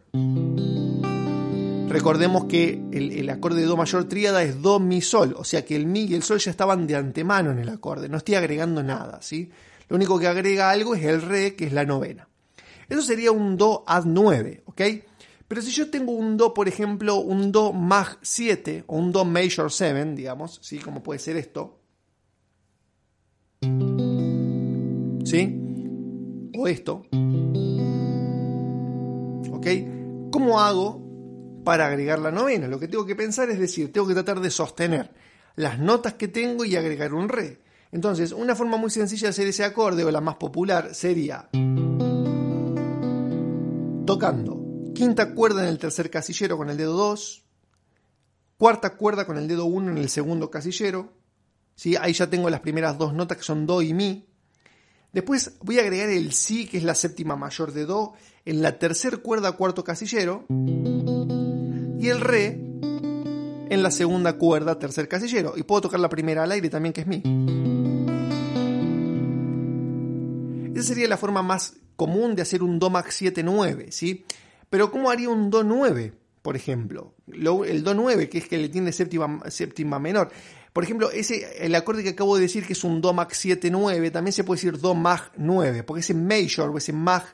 Recordemos 1.88 2.44
que 2.44 2.78
el, 2.92 3.30
acorde 3.30 3.62
de 3.62 3.66
Do 3.66 3.78
mayor 3.78 4.04
tríada 4.04 4.42
es 4.42 4.60
Do, 4.60 4.78
Mi, 4.78 5.00
Sol, 5.00 5.34
o 5.38 5.44
sea 5.44 5.64
que 5.64 5.74
el 5.74 5.86
Mi 5.86 6.04
y 6.04 6.14
el 6.14 6.22
Sol 6.22 6.38
ya 6.38 6.50
estaban 6.50 6.86
de 6.86 6.96
antemano 6.96 7.50
en 7.50 7.60
el 7.60 7.70
acorde, 7.70 8.10
no 8.10 8.18
estoy 8.18 8.34
agregando 8.34 8.82
nada, 8.82 9.22
¿sí? 9.22 9.50
Lo 9.88 9.96
único 9.96 10.18
que 10.18 10.26
agrega 10.26 10.70
algo 10.70 10.94
es 10.94 11.02
el 11.04 11.22
Re, 11.22 11.56
que 11.56 11.64
es 11.64 11.72
la 11.72 11.86
novena. 11.86 12.28
Eso 12.92 13.00
sería 13.00 13.32
un 13.32 13.56
Do 13.56 13.84
add 13.86 14.04
9, 14.04 14.64
¿ok? 14.66 14.82
Pero 15.48 15.62
si 15.62 15.70
yo 15.70 15.88
tengo 15.88 16.12
un 16.12 16.36
Do, 16.36 16.52
por 16.52 16.68
ejemplo, 16.68 17.16
un 17.20 17.50
Do 17.50 17.72
Mag 17.72 18.18
7 18.20 18.84
o 18.86 18.98
un 18.98 19.12
Do 19.12 19.24
Major 19.24 19.72
7, 19.72 20.12
digamos, 20.14 20.58
¿sí? 20.60 20.78
Como 20.78 21.02
puede 21.02 21.18
ser 21.18 21.38
esto. 21.38 21.80
¿Sí? 25.24 25.58
O 26.54 26.68
esto. 26.68 27.06
¿Ok? 29.52 29.66
¿Cómo 30.30 30.60
hago 30.60 31.00
para 31.64 31.86
agregar 31.86 32.18
la 32.18 32.30
novena? 32.30 32.68
Lo 32.68 32.78
que 32.78 32.88
tengo 32.88 33.06
que 33.06 33.16
pensar 33.16 33.48
es 33.48 33.58
decir, 33.58 33.90
tengo 33.90 34.06
que 34.06 34.12
tratar 34.12 34.38
de 34.38 34.50
sostener 34.50 35.14
las 35.56 35.78
notas 35.78 36.12
que 36.12 36.28
tengo 36.28 36.66
y 36.66 36.76
agregar 36.76 37.14
un 37.14 37.30
re. 37.30 37.62
Entonces, 37.90 38.32
una 38.32 38.54
forma 38.54 38.76
muy 38.76 38.90
sencilla 38.90 39.28
de 39.28 39.30
hacer 39.30 39.46
ese 39.46 39.64
acorde, 39.64 40.04
o 40.04 40.10
la 40.10 40.20
más 40.20 40.36
popular, 40.36 40.94
sería 40.94 41.48
tocando 44.06 44.62
Quinta 44.94 45.34
cuerda 45.34 45.62
en 45.62 45.68
el 45.68 45.78
tercer 45.78 46.10
casillero 46.10 46.56
con 46.56 46.68
el 46.68 46.76
dedo 46.76 46.92
2. 46.92 47.44
Cuarta 48.58 48.96
cuerda 48.96 49.26
con 49.26 49.38
el 49.38 49.48
dedo 49.48 49.64
1 49.64 49.92
en 49.92 49.98
el 49.98 50.08
segundo 50.08 50.50
casillero. 50.50 51.12
¿sí? 51.74 51.96
Ahí 51.96 52.12
ya 52.12 52.28
tengo 52.28 52.50
las 52.50 52.60
primeras 52.60 52.98
dos 52.98 53.14
notas 53.14 53.38
que 53.38 53.42
son 53.42 53.66
Do 53.66 53.82
y 53.82 53.94
Mi. 53.94 54.28
Después 55.12 55.56
voy 55.62 55.78
a 55.78 55.82
agregar 55.82 56.08
el 56.08 56.32
Si, 56.32 56.66
que 56.66 56.78
es 56.78 56.84
la 56.84 56.94
séptima 56.94 57.36
mayor 57.36 57.72
de 57.72 57.86
Do, 57.86 58.12
en 58.44 58.62
la 58.62 58.78
tercera 58.78 59.16
cuerda 59.16 59.52
cuarto 59.52 59.82
casillero. 59.82 60.44
Y 60.48 62.08
el 62.08 62.20
Re 62.20 62.48
en 63.70 63.82
la 63.82 63.90
segunda 63.90 64.34
cuerda 64.34 64.78
tercer 64.78 65.08
casillero. 65.08 65.54
Y 65.56 65.62
puedo 65.62 65.82
tocar 65.82 66.00
la 66.00 66.08
primera 66.08 66.44
al 66.44 66.52
aire 66.52 66.68
también, 66.68 66.92
que 66.92 67.00
es 67.00 67.06
Mi. 67.06 67.22
Esa 70.74 70.84
sería 70.84 71.08
la 71.08 71.16
forma 71.16 71.42
más 71.42 71.74
común 71.96 72.34
de 72.34 72.42
hacer 72.42 72.62
un 72.62 72.78
Do 72.78 72.90
Max 72.90 73.22
7-9, 73.22 73.90
¿sí? 73.90 74.24
Pero 74.70 74.90
¿cómo 74.90 75.10
haría 75.10 75.28
un 75.28 75.50
Do 75.50 75.64
9, 75.64 76.12
por 76.42 76.56
ejemplo? 76.56 77.14
el 77.26 77.84
Do 77.84 77.94
9, 77.94 78.28
que 78.28 78.38
es 78.38 78.48
que 78.48 78.58
le 78.58 78.68
tiene 78.68 78.92
séptima, 78.92 79.98
menor. 79.98 80.30
Por 80.72 80.84
ejemplo, 80.84 81.10
ese, 81.10 81.64
el 81.64 81.74
acorde 81.74 82.02
que 82.02 82.10
acabo 82.10 82.36
de 82.36 82.42
decir 82.42 82.66
que 82.66 82.72
es 82.72 82.82
un 82.84 83.00
Do 83.00 83.12
Mag 83.12 83.34
7, 83.34 83.70
9, 83.70 84.10
también 84.10 84.32
se 84.32 84.44
puede 84.44 84.58
decir 84.58 84.78
Do 84.78 84.94
Mag 84.94 85.32
9, 85.36 85.82
porque 85.82 86.00
ese 86.00 86.14
Major 86.14 86.70
o 86.70 86.78
ese 86.78 86.92
Mag 86.92 87.24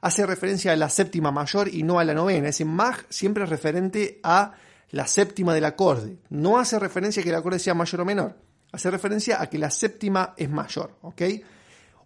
hace 0.00 0.26
referencia 0.26 0.72
a 0.72 0.76
la 0.76 0.88
séptima 0.88 1.30
mayor 1.30 1.68
y 1.72 1.82
no 1.82 1.98
a 1.98 2.04
la 2.04 2.14
novena. 2.14 2.48
Ese 2.48 2.64
Mag 2.64 3.06
siempre 3.08 3.44
es 3.44 3.50
referente 3.50 4.20
a 4.22 4.52
la 4.90 5.06
séptima 5.06 5.54
del 5.54 5.64
acorde. 5.64 6.18
No 6.30 6.58
hace 6.58 6.78
referencia 6.78 7.20
a 7.20 7.24
que 7.24 7.30
el 7.30 7.36
acorde 7.36 7.58
sea 7.58 7.74
mayor 7.74 8.00
o 8.00 8.04
menor. 8.04 8.36
Hace 8.72 8.90
referencia 8.90 9.40
a 9.40 9.48
que 9.48 9.58
la 9.58 9.70
séptima 9.70 10.34
es 10.36 10.50
mayor. 10.50 10.96
¿ok? 11.02 11.22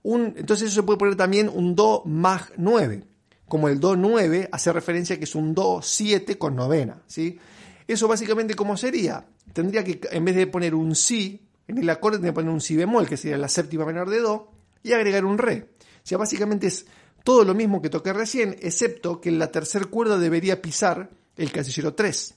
Un, 0.04 0.34
entonces 0.36 0.68
eso 0.68 0.80
se 0.80 0.82
puede 0.82 0.98
poner 0.98 1.16
también 1.16 1.48
un 1.48 1.76
Do 1.76 2.02
Mag 2.04 2.52
9 2.56 3.04
como 3.52 3.68
el 3.68 3.80
Do 3.80 3.96
9 3.96 4.48
hace 4.50 4.72
referencia 4.72 5.16
a 5.16 5.18
que 5.18 5.24
es 5.24 5.34
un 5.34 5.54
Do 5.54 5.80
7 5.82 6.38
con 6.38 6.56
novena. 6.56 7.02
¿sí? 7.06 7.38
Eso 7.86 8.08
básicamente 8.08 8.54
cómo 8.54 8.78
sería. 8.78 9.26
Tendría 9.52 9.84
que, 9.84 10.00
en 10.10 10.24
vez 10.24 10.36
de 10.36 10.46
poner 10.46 10.74
un 10.74 10.94
Si, 10.94 11.38
en 11.68 11.76
el 11.76 11.90
acorde 11.90 12.16
tendría 12.16 12.32
que 12.32 12.36
poner 12.36 12.50
un 12.50 12.62
Si 12.62 12.76
bemol, 12.76 13.06
que 13.06 13.18
sería 13.18 13.36
la 13.36 13.48
séptima 13.48 13.84
menor 13.84 14.08
de 14.08 14.20
Do, 14.20 14.52
y 14.82 14.92
agregar 14.92 15.26
un 15.26 15.36
Re. 15.36 15.68
O 15.78 16.00
sea, 16.02 16.16
básicamente 16.16 16.68
es 16.68 16.86
todo 17.24 17.44
lo 17.44 17.52
mismo 17.52 17.82
que 17.82 17.90
toqué 17.90 18.14
recién, 18.14 18.56
excepto 18.62 19.20
que 19.20 19.28
en 19.28 19.38
la 19.38 19.52
tercera 19.52 19.84
cuerda 19.84 20.16
debería 20.16 20.62
pisar 20.62 21.10
el 21.36 21.52
casillero 21.52 21.92
3. 21.92 22.34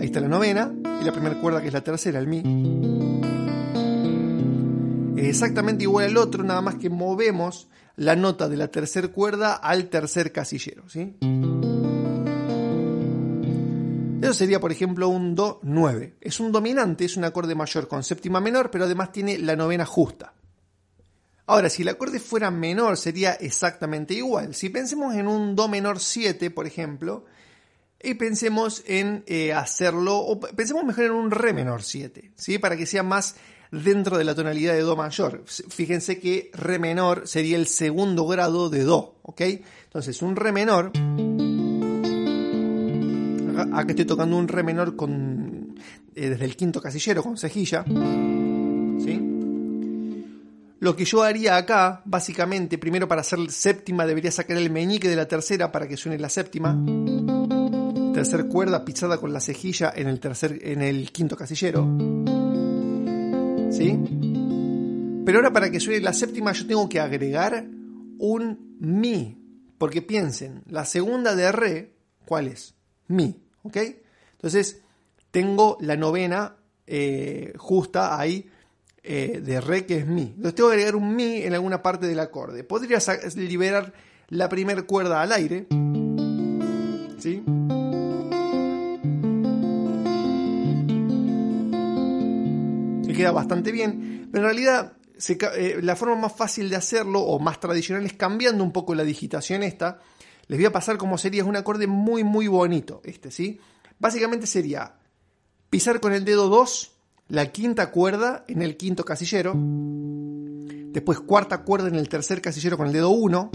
esta 0.00 0.18
es 0.20 0.22
la 0.22 0.28
novena, 0.28 0.72
y 1.02 1.04
la 1.04 1.10
primera 1.10 1.40
cuerda 1.40 1.60
que 1.60 1.66
es 1.66 1.74
la 1.74 1.82
tercera, 1.82 2.20
el 2.20 2.28
mi. 2.28 2.44
Exactamente 5.26 5.84
igual 5.84 6.06
al 6.06 6.16
otro, 6.16 6.44
nada 6.44 6.60
más 6.60 6.76
que 6.76 6.90
movemos 6.90 7.68
la 7.96 8.14
nota 8.14 8.48
de 8.48 8.56
la 8.56 8.68
tercera 8.68 9.08
cuerda 9.08 9.54
al 9.54 9.88
tercer 9.88 10.32
casillero, 10.32 10.88
¿sí? 10.88 11.16
Eso 14.22 14.34
sería, 14.34 14.60
por 14.60 14.72
ejemplo, 14.72 15.08
un 15.08 15.34
Do 15.34 15.60
9. 15.62 16.16
Es 16.20 16.40
un 16.40 16.52
dominante, 16.52 17.04
es 17.04 17.16
un 17.16 17.24
acorde 17.24 17.54
mayor 17.54 17.88
con 17.88 18.02
séptima 18.02 18.40
menor, 18.40 18.70
pero 18.70 18.84
además 18.84 19.12
tiene 19.12 19.38
la 19.38 19.56
novena 19.56 19.84
justa. 19.84 20.34
Ahora, 21.46 21.70
si 21.70 21.82
el 21.82 21.88
acorde 21.88 22.20
fuera 22.20 22.50
menor, 22.50 22.96
sería 22.96 23.32
exactamente 23.32 24.14
igual. 24.14 24.54
Si 24.54 24.68
pensemos 24.68 25.14
en 25.14 25.28
un 25.28 25.56
Do 25.56 25.66
menor 25.66 25.98
7, 25.98 26.50
por 26.50 26.66
ejemplo, 26.66 27.24
y 28.02 28.14
pensemos 28.14 28.82
en 28.86 29.24
eh, 29.26 29.52
hacerlo, 29.52 30.18
o 30.18 30.40
pensemos 30.40 30.84
mejor 30.84 31.04
en 31.04 31.12
un 31.12 31.30
Re 31.30 31.52
menor 31.52 31.82
7, 31.82 32.32
¿sí? 32.36 32.58
para 32.58 32.76
que 32.76 32.86
sea 32.86 33.02
más 33.02 33.36
dentro 33.70 34.16
de 34.16 34.24
la 34.24 34.34
tonalidad 34.34 34.74
de 34.74 34.80
Do 34.80 34.96
mayor. 34.96 35.44
Fíjense 35.46 36.18
que 36.18 36.50
Re 36.54 36.78
menor 36.78 37.26
sería 37.26 37.56
el 37.56 37.66
segundo 37.66 38.26
grado 38.26 38.70
de 38.70 38.84
Do, 38.84 39.16
¿ok? 39.22 39.42
Entonces, 39.86 40.22
un 40.22 40.36
Re 40.36 40.52
menor 40.52 40.92
acá 43.72 43.90
estoy 43.90 44.04
tocando 44.04 44.36
un 44.36 44.48
re 44.48 44.62
menor 44.62 44.96
con, 44.96 45.74
eh, 46.14 46.30
desde 46.30 46.44
el 46.44 46.56
quinto 46.56 46.80
casillero 46.80 47.22
con 47.22 47.36
cejilla. 47.36 47.84
¿sí? 47.84 49.20
Lo 50.80 50.94
que 50.94 51.04
yo 51.04 51.22
haría 51.22 51.56
acá, 51.56 52.02
básicamente, 52.04 52.78
primero 52.78 53.08
para 53.08 53.22
hacer 53.22 53.38
séptima 53.50 54.06
debería 54.06 54.30
sacar 54.30 54.56
el 54.56 54.70
meñique 54.70 55.08
de 55.08 55.16
la 55.16 55.26
tercera 55.26 55.72
para 55.72 55.88
que 55.88 55.96
suene 55.96 56.18
la 56.18 56.28
séptima. 56.28 56.78
Tercer 58.14 58.46
cuerda 58.48 58.84
pisada 58.84 59.18
con 59.18 59.32
la 59.32 59.40
cejilla 59.40 59.92
en 59.94 60.08
el, 60.08 60.20
tercer, 60.20 60.58
en 60.62 60.82
el 60.82 61.12
quinto 61.12 61.36
casillero. 61.36 61.86
¿Sí? 63.70 63.98
Pero 65.24 65.38
ahora 65.38 65.52
para 65.52 65.70
que 65.70 65.78
suene 65.78 66.00
la 66.00 66.12
séptima 66.12 66.52
yo 66.52 66.66
tengo 66.66 66.88
que 66.88 67.00
agregar 67.00 67.66
un 68.18 68.76
mi. 68.80 69.36
Porque 69.76 70.02
piensen, 70.02 70.62
la 70.66 70.84
segunda 70.84 71.36
de 71.36 71.52
re, 71.52 71.94
¿cuál 72.24 72.48
es? 72.48 72.74
Mi. 73.06 73.40
¿Ok? 73.62 73.76
Entonces, 74.32 74.80
tengo 75.30 75.76
la 75.80 75.96
novena 75.96 76.56
eh, 76.86 77.52
justa 77.56 78.18
ahí 78.18 78.50
eh, 79.02 79.40
de 79.44 79.60
re 79.60 79.86
que 79.86 79.98
es 79.98 80.06
mi. 80.06 80.22
Entonces 80.22 80.54
tengo 80.54 80.70
que 80.70 80.74
agregar 80.74 80.96
un 80.96 81.14
mi 81.14 81.42
en 81.42 81.54
alguna 81.54 81.82
parte 81.82 82.06
del 82.06 82.20
acorde. 82.20 82.64
Podría 82.64 82.98
liberar 83.36 83.92
la 84.28 84.48
primera 84.48 84.82
cuerda 84.82 85.22
al 85.22 85.32
aire. 85.32 85.66
¿Sí? 87.18 87.42
Queda 93.18 93.32
bastante 93.32 93.72
bien. 93.72 94.28
Pero 94.30 94.44
en 94.44 94.54
realidad 94.54 94.92
eh, 95.28 95.80
la 95.82 95.96
forma 95.96 96.14
más 96.14 96.32
fácil 96.32 96.70
de 96.70 96.76
hacerlo 96.76 97.20
o 97.20 97.40
más 97.40 97.58
tradicional 97.58 98.06
es 98.06 98.12
cambiando 98.12 98.62
un 98.62 98.72
poco 98.72 98.94
la 98.94 99.02
digitación 99.02 99.64
esta 99.64 99.98
les 100.46 100.58
voy 100.58 100.66
a 100.66 100.72
pasar 100.72 100.96
cómo 100.96 101.18
sería, 101.18 101.44
un 101.44 101.56
acorde 101.56 101.88
muy 101.88 102.22
muy 102.22 102.46
bonito 102.46 103.00
este, 103.04 103.32
¿sí? 103.32 103.58
Básicamente 103.98 104.46
sería 104.46 104.94
pisar 105.70 105.98
con 105.98 106.12
el 106.12 106.24
dedo 106.24 106.48
2 106.48 106.92
la 107.30 107.50
quinta 107.50 107.90
cuerda 107.90 108.44
en 108.46 108.62
el 108.62 108.76
quinto 108.76 109.04
casillero, 109.04 109.54
después 109.56 111.18
cuarta 111.18 111.64
cuerda 111.64 111.88
en 111.88 111.96
el 111.96 112.08
tercer 112.08 112.40
casillero 112.40 112.78
con 112.78 112.86
el 112.86 112.92
dedo 112.92 113.10
1, 113.10 113.50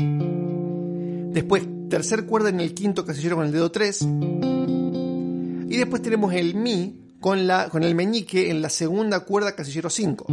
después 1.32 1.64
tercer 1.90 2.26
cuerda 2.26 2.50
en 2.50 2.60
el 2.60 2.74
quinto 2.76 3.06
casillero 3.06 3.38
con 3.38 3.46
el 3.46 3.52
dedo 3.52 3.72
3, 3.72 4.02
y 4.02 5.78
después 5.78 6.04
tenemos 6.04 6.34
el 6.34 6.54
mi 6.54 7.03
con, 7.24 7.48
la, 7.48 7.70
con 7.70 7.84
el 7.84 7.96
meñique 7.96 8.52
en 8.52 8.62
la 8.62 8.70
segunda 8.70 9.22
cuerda 9.22 9.56
casillero 9.56 9.90
5. 9.90 10.26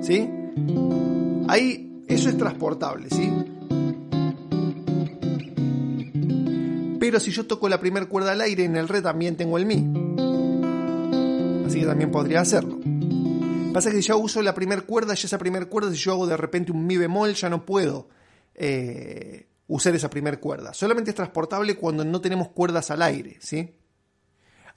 ¿Sí? 0.00 0.30
Ahí 1.48 2.02
eso 2.08 2.30
es 2.30 2.38
transportable, 2.38 3.10
¿sí? 3.10 3.30
Pero 6.98 7.20
si 7.20 7.30
yo 7.30 7.46
toco 7.46 7.68
la 7.68 7.78
primera 7.78 8.06
cuerda 8.06 8.32
al 8.32 8.40
aire 8.40 8.64
en 8.64 8.74
el 8.76 8.88
re 8.88 9.02
también 9.02 9.36
tengo 9.36 9.58
el 9.58 9.66
mi. 9.66 9.84
Así 11.66 11.80
que 11.80 11.86
también 11.86 12.10
podría 12.10 12.40
hacerlo. 12.40 12.78
Pasa 13.74 13.90
que 13.90 13.96
si 14.00 14.08
yo 14.08 14.16
uso 14.16 14.40
la 14.40 14.54
primera 14.54 14.80
cuerda, 14.80 15.12
ya 15.12 15.26
esa 15.26 15.36
primera 15.36 15.66
cuerda, 15.66 15.90
si 15.90 15.98
yo 15.98 16.12
hago 16.12 16.26
de 16.26 16.38
repente 16.38 16.72
un 16.72 16.86
mi 16.86 16.96
bemol, 16.96 17.34
ya 17.34 17.50
no 17.50 17.66
puedo 17.66 18.08
eh, 18.54 19.46
usar 19.66 19.94
esa 19.94 20.08
primera 20.08 20.40
cuerda. 20.40 20.72
Solamente 20.72 21.10
es 21.10 21.14
transportable 21.14 21.76
cuando 21.76 22.02
no 22.02 22.22
tenemos 22.22 22.48
cuerdas 22.48 22.90
al 22.90 23.02
aire, 23.02 23.36
¿sí? 23.40 23.74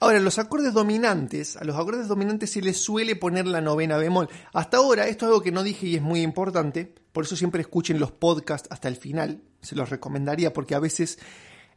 Ahora, 0.00 0.20
los 0.20 0.38
acordes 0.38 0.72
dominantes, 0.72 1.56
a 1.56 1.64
los 1.64 1.76
acordes 1.76 2.06
dominantes 2.06 2.50
se 2.50 2.62
les 2.62 2.80
suele 2.80 3.16
poner 3.16 3.46
la 3.46 3.60
novena 3.60 3.96
bemol. 3.96 4.28
Hasta 4.52 4.76
ahora, 4.76 5.08
esto 5.08 5.26
es 5.26 5.28
algo 5.30 5.42
que 5.42 5.50
no 5.50 5.64
dije 5.64 5.86
y 5.88 5.96
es 5.96 6.02
muy 6.02 6.22
importante, 6.22 6.94
por 7.12 7.24
eso 7.24 7.34
siempre 7.34 7.62
escuchen 7.62 7.98
los 7.98 8.12
podcasts 8.12 8.68
hasta 8.70 8.86
el 8.86 8.94
final, 8.94 9.42
se 9.60 9.74
los 9.74 9.90
recomendaría 9.90 10.52
porque 10.52 10.76
a 10.76 10.78
veces 10.78 11.18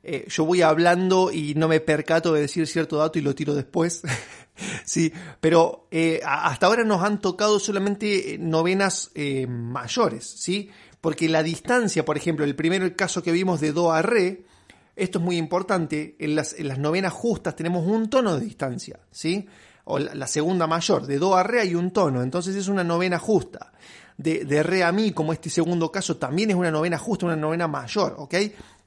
eh, 0.03 0.25
yo 0.27 0.45
voy 0.45 0.61
hablando 0.61 1.31
y 1.31 1.55
no 1.55 1.67
me 1.67 1.79
percato 1.79 2.33
de 2.33 2.41
decir 2.41 2.67
cierto 2.67 2.97
dato 2.97 3.17
y 3.17 3.23
lo 3.23 3.33
tiro 3.33 3.55
después. 3.55 4.01
sí, 4.85 5.11
pero 5.39 5.87
eh, 5.89 6.21
hasta 6.23 6.67
ahora 6.67 6.83
nos 6.83 7.01
han 7.03 7.21
tocado 7.21 7.59
solamente 7.59 8.37
novenas 8.39 9.11
eh, 9.15 9.47
mayores, 9.47 10.25
¿sí? 10.25 10.69
Porque 11.01 11.27
la 11.27 11.41
distancia, 11.41 12.05
por 12.05 12.17
ejemplo, 12.17 12.45
el 12.45 12.55
primer 12.55 12.95
caso 12.95 13.23
que 13.23 13.31
vimos 13.31 13.59
de 13.61 13.71
Do 13.71 13.91
a 13.91 14.03
Re, 14.03 14.45
esto 14.95 15.19
es 15.19 15.25
muy 15.25 15.37
importante, 15.37 16.15
en 16.19 16.35
las, 16.35 16.53
en 16.53 16.67
las 16.67 16.77
novenas 16.77 17.13
justas 17.13 17.55
tenemos 17.55 17.85
un 17.85 18.09
tono 18.09 18.35
de 18.35 18.45
distancia, 18.45 18.99
¿sí? 19.11 19.47
O 19.85 19.97
la, 19.97 20.27
segunda 20.27 20.67
mayor, 20.67 21.07
de 21.07 21.17
Do 21.17 21.35
a 21.35 21.43
Re 21.43 21.61
hay 21.61 21.75
un 21.75 21.91
tono, 21.91 22.21
entonces 22.21 22.55
es 22.55 22.67
una 22.67 22.83
novena 22.83 23.17
justa. 23.17 23.71
De, 24.17 24.45
de 24.45 24.61
Re 24.61 24.83
a 24.83 24.91
Mi, 24.91 25.11
como 25.11 25.33
este 25.33 25.49
segundo 25.49 25.91
caso, 25.91 26.17
también 26.17 26.51
es 26.51 26.55
una 26.55 26.69
novena 26.69 26.97
justa, 26.97 27.25
una 27.25 27.35
novena 27.35 27.67
mayor, 27.67 28.15
¿ok? 28.17 28.35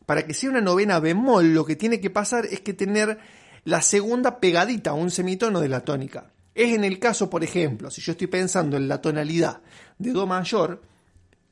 para 0.06 0.26
que 0.26 0.34
sea 0.34 0.50
una 0.50 0.60
novena 0.60 1.00
bemol, 1.00 1.54
lo 1.54 1.64
que 1.64 1.76
tiene 1.76 2.00
que 2.00 2.10
pasar 2.10 2.46
es 2.46 2.60
que 2.60 2.74
tener 2.74 3.18
la 3.64 3.80
segunda 3.80 4.38
pegadita 4.38 4.92
un 4.92 5.10
semitono 5.10 5.60
de 5.60 5.68
la 5.68 5.80
tónica. 5.80 6.30
Es 6.54 6.74
en 6.74 6.84
el 6.84 6.98
caso, 6.98 7.30
por 7.30 7.42
ejemplo, 7.42 7.90
si 7.90 8.00
yo 8.00 8.12
estoy 8.12 8.26
pensando 8.26 8.76
en 8.76 8.86
la 8.86 9.00
tonalidad 9.00 9.60
de 9.98 10.12
Do 10.12 10.26
mayor, 10.26 10.82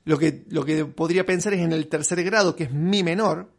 lo 0.04 0.18
que, 0.18 0.44
lo 0.48 0.64
que 0.64 0.84
podría 0.84 1.24
pensar 1.24 1.54
es 1.54 1.60
en 1.60 1.72
el 1.72 1.88
tercer 1.88 2.22
grado, 2.22 2.54
que 2.54 2.64
es 2.64 2.72
Mi 2.72 3.02
menor. 3.02 3.50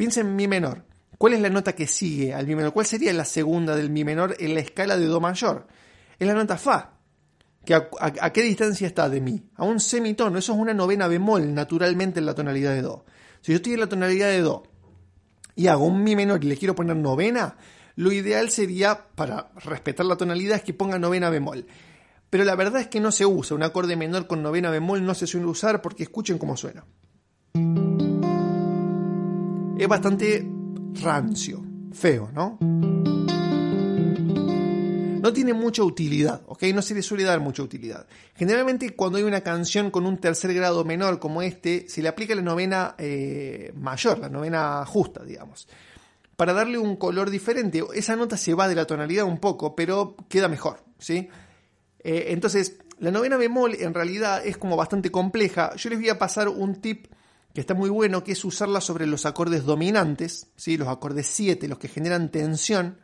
Piensa 0.00 0.22
en 0.22 0.34
Mi 0.34 0.48
menor. 0.48 0.86
¿Cuál 1.18 1.34
es 1.34 1.42
la 1.42 1.50
nota 1.50 1.74
que 1.74 1.86
sigue 1.86 2.32
al 2.32 2.46
Mi 2.46 2.54
menor? 2.54 2.72
¿Cuál 2.72 2.86
sería 2.86 3.12
la 3.12 3.26
segunda 3.26 3.76
del 3.76 3.90
Mi 3.90 4.02
menor 4.02 4.34
en 4.38 4.54
la 4.54 4.60
escala 4.60 4.96
de 4.96 5.04
Do 5.04 5.20
mayor? 5.20 5.66
Es 6.18 6.26
la 6.26 6.32
nota 6.32 6.56
Fa. 6.56 6.94
Que 7.66 7.74
a, 7.74 8.32
qué 8.32 8.40
distancia 8.40 8.86
está 8.86 9.10
de 9.10 9.20
Mi? 9.20 9.44
A 9.56 9.64
un 9.64 9.78
semitono. 9.78 10.38
Eso 10.38 10.54
es 10.54 10.58
una 10.58 10.72
novena 10.72 11.06
bemol 11.06 11.52
naturalmente 11.52 12.18
en 12.18 12.24
la 12.24 12.34
tonalidad 12.34 12.72
de 12.72 12.80
Do. 12.80 13.04
Si 13.42 13.52
yo 13.52 13.56
estoy 13.56 13.74
en 13.74 13.80
la 13.80 13.90
tonalidad 13.90 14.28
de 14.28 14.40
Do 14.40 14.62
y 15.54 15.66
hago 15.66 15.84
un 15.84 16.02
Mi 16.02 16.16
menor 16.16 16.42
y 16.42 16.48
le 16.48 16.56
quiero 16.56 16.74
poner 16.74 16.96
novena, 16.96 17.58
lo 17.96 18.10
ideal 18.10 18.48
sería, 18.48 19.06
para 19.14 19.50
respetar 19.56 20.06
la 20.06 20.16
tonalidad, 20.16 20.56
es 20.56 20.62
que 20.62 20.72
ponga 20.72 20.98
novena 20.98 21.28
bemol. 21.28 21.66
Pero 22.30 22.44
la 22.44 22.54
verdad 22.54 22.80
es 22.80 22.88
que 22.88 23.00
no 23.00 23.12
se 23.12 23.26
usa. 23.26 23.54
Un 23.54 23.64
acorde 23.64 23.96
menor 23.96 24.26
con 24.26 24.42
novena 24.42 24.70
bemol 24.70 25.04
no 25.04 25.12
se 25.12 25.26
suele 25.26 25.44
usar 25.44 25.82
porque 25.82 26.04
escuchen 26.04 26.38
cómo 26.38 26.56
suena. 26.56 26.86
Es 29.80 29.88
bastante 29.88 30.46
rancio, 31.02 31.64
feo, 31.94 32.30
¿no? 32.34 32.58
no 35.22 35.32
tiene 35.32 35.54
mucha 35.54 35.82
utilidad, 35.82 36.42
¿ok? 36.48 36.64
No 36.74 36.82
se 36.82 36.94
le 36.94 37.00
suele 37.00 37.24
dar 37.24 37.40
mucha 37.40 37.62
utilidad. 37.62 38.06
Generalmente 38.34 38.94
cuando 38.94 39.16
hay 39.16 39.24
una 39.24 39.40
canción 39.40 39.90
con 39.90 40.04
un 40.04 40.18
tercer 40.18 40.52
grado 40.52 40.84
menor 40.84 41.18
como 41.18 41.40
este, 41.40 41.88
se 41.88 42.02
le 42.02 42.08
aplica 42.08 42.34
la 42.34 42.42
novena 42.42 42.94
eh, 42.98 43.72
mayor, 43.74 44.18
la 44.18 44.28
novena 44.28 44.84
justa, 44.84 45.24
digamos, 45.24 45.66
para 46.36 46.52
darle 46.52 46.76
un 46.76 46.96
color 46.96 47.30
diferente. 47.30 47.82
Esa 47.94 48.16
nota 48.16 48.36
se 48.36 48.52
va 48.52 48.68
de 48.68 48.74
la 48.74 48.86
tonalidad 48.86 49.24
un 49.24 49.38
poco, 49.38 49.74
pero 49.74 50.14
queda 50.28 50.48
mejor, 50.48 50.84
¿sí? 50.98 51.26
Eh, 52.00 52.26
entonces, 52.28 52.76
la 52.98 53.10
novena 53.10 53.38
bemol 53.38 53.76
en 53.76 53.94
realidad 53.94 54.46
es 54.46 54.58
como 54.58 54.76
bastante 54.76 55.10
compleja. 55.10 55.74
Yo 55.76 55.88
les 55.88 55.98
voy 55.98 56.10
a 56.10 56.18
pasar 56.18 56.50
un 56.50 56.82
tip 56.82 57.06
que 57.54 57.60
está 57.60 57.74
muy 57.74 57.90
bueno, 57.90 58.22
que 58.22 58.32
es 58.32 58.44
usarla 58.44 58.80
sobre 58.80 59.06
los 59.06 59.26
acordes 59.26 59.64
dominantes, 59.64 60.48
¿sí? 60.56 60.76
los 60.76 60.88
acordes 60.88 61.26
7, 61.26 61.66
los 61.68 61.78
que 61.78 61.88
generan 61.88 62.30
tensión, 62.30 62.98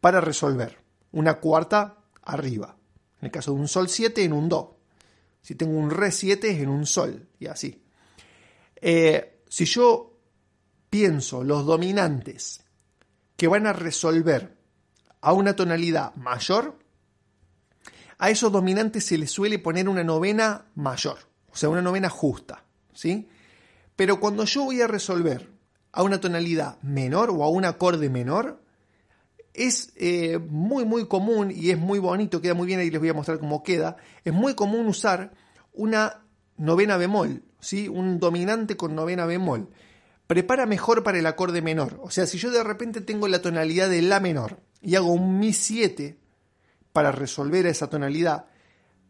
para 0.00 0.20
resolver 0.20 0.78
una 1.12 1.40
cuarta 1.40 1.98
arriba. 2.22 2.76
En 3.20 3.26
el 3.26 3.30
caso 3.32 3.52
de 3.52 3.60
un 3.60 3.68
sol 3.68 3.88
7 3.88 4.24
en 4.24 4.32
un 4.32 4.48
do. 4.48 4.78
Si 5.42 5.54
tengo 5.54 5.78
un 5.78 5.90
re 5.90 6.12
7 6.12 6.50
es 6.50 6.60
en 6.60 6.68
un 6.68 6.86
sol 6.86 7.28
y 7.38 7.46
así. 7.46 7.82
Eh, 8.76 9.42
si 9.48 9.64
yo 9.64 10.18
pienso 10.88 11.44
los 11.44 11.66
dominantes 11.66 12.64
que 13.36 13.48
van 13.48 13.66
a 13.66 13.72
resolver 13.72 14.56
a 15.20 15.32
una 15.32 15.54
tonalidad 15.54 16.14
mayor, 16.14 16.78
a 18.18 18.30
esos 18.30 18.52
dominantes 18.52 19.04
se 19.04 19.18
les 19.18 19.30
suele 19.30 19.58
poner 19.58 19.88
una 19.88 20.04
novena 20.04 20.66
mayor, 20.74 21.18
o 21.50 21.56
sea, 21.56 21.68
una 21.68 21.82
novena 21.82 22.10
justa, 22.10 22.64
¿sí? 22.92 23.28
Pero 24.00 24.18
cuando 24.18 24.46
yo 24.46 24.64
voy 24.64 24.80
a 24.80 24.86
resolver 24.86 25.46
a 25.92 26.02
una 26.02 26.18
tonalidad 26.18 26.80
menor 26.80 27.28
o 27.28 27.44
a 27.44 27.50
un 27.50 27.66
acorde 27.66 28.08
menor, 28.08 28.62
es 29.52 29.92
eh, 29.94 30.38
muy 30.38 30.86
muy 30.86 31.06
común 31.06 31.52
y 31.54 31.68
es 31.68 31.76
muy 31.76 31.98
bonito, 31.98 32.40
queda 32.40 32.54
muy 32.54 32.66
bien, 32.66 32.80
ahí 32.80 32.90
les 32.90 32.98
voy 32.98 33.10
a 33.10 33.12
mostrar 33.12 33.38
cómo 33.38 33.62
queda. 33.62 33.98
Es 34.24 34.32
muy 34.32 34.54
común 34.54 34.86
usar 34.86 35.32
una 35.74 36.22
novena 36.56 36.96
bemol, 36.96 37.42
¿sí? 37.60 37.88
un 37.88 38.18
dominante 38.18 38.74
con 38.74 38.94
novena 38.94 39.26
bemol. 39.26 39.68
Prepara 40.26 40.64
mejor 40.64 41.02
para 41.02 41.18
el 41.18 41.26
acorde 41.26 41.60
menor. 41.60 42.00
O 42.02 42.08
sea, 42.08 42.24
si 42.24 42.38
yo 42.38 42.50
de 42.50 42.64
repente 42.64 43.02
tengo 43.02 43.28
la 43.28 43.42
tonalidad 43.42 43.90
de 43.90 44.00
La 44.00 44.18
menor 44.18 44.60
y 44.80 44.94
hago 44.94 45.12
un 45.12 45.38
Mi 45.38 45.52
7 45.52 46.18
para 46.94 47.12
resolver 47.12 47.66
esa 47.66 47.90
tonalidad, 47.90 48.46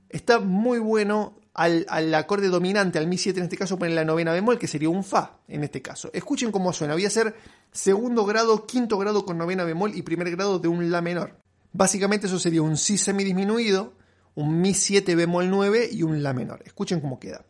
está 0.09 0.40
muy 0.40 0.80
bueno 0.80 1.38
al, 1.54 2.14
acorde 2.14 2.49
dominante, 2.49 2.99
al 2.99 3.07
Mi 3.07 3.19
7 3.19 3.38
en 3.38 3.45
este 3.45 3.57
caso, 3.57 3.78
poner 3.78 3.95
la 3.95 4.04
novena 4.04 4.33
bemol, 4.33 4.59
que 4.59 4.66
sería 4.66 4.88
un 4.88 5.04
Fa 5.04 5.38
en 5.49 5.64
este 5.64 5.83
caso. 5.83 6.11
Escuchen 6.12 6.52
cómo 6.52 6.73
suena. 6.73 6.95
Voy 6.95 7.04
a 7.04 7.09
hacer 7.09 7.35
segundo 7.73 8.25
grado, 8.25 8.66
quinto 8.66 8.99
grado 8.99 9.25
con 9.25 9.38
novena 9.38 9.64
bemol 9.64 9.95
y 9.95 10.02
primer 10.02 10.30
grado 10.30 10.59
de 10.59 10.69
un 10.69 10.90
La 10.90 11.02
menor. 11.02 11.38
Básicamente 11.73 12.26
eso 12.26 12.38
sería 12.38 12.62
un 12.62 12.76
Si 12.76 12.99
semidisminuido, 12.99 13.95
un 14.35 14.61
Mi 14.61 14.75
7 14.75 15.14
bemol 15.14 15.50
9 15.50 15.88
y 15.92 16.02
un 16.02 16.23
La 16.23 16.33
menor. 16.33 16.62
Escuchen 16.64 17.00
cómo 17.00 17.19
queda. 17.19 17.45